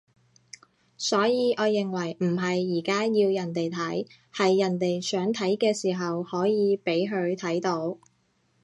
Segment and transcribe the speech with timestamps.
[0.97, 7.99] 所以我認為唔係而家要人哋睇，係人哋想睇嘅時候可以畀佢睇到